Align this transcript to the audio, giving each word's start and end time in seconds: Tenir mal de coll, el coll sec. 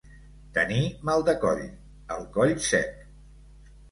Tenir 0.53 0.85
mal 1.09 1.25
de 1.27 1.35
coll, 1.43 1.61
el 2.17 2.25
coll 2.37 2.57
sec. 2.71 2.99